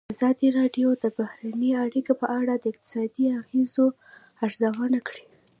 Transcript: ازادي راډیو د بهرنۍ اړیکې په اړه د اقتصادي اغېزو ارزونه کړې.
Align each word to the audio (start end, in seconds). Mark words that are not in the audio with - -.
ازادي 0.13 0.47
راډیو 0.59 0.89
د 1.03 1.05
بهرنۍ 1.17 1.71
اړیکې 1.83 2.13
په 2.21 2.25
اړه 2.39 2.53
د 2.57 2.65
اقتصادي 2.71 3.25
اغېزو 3.41 3.85
ارزونه 4.45 4.99
کړې. 5.07 5.25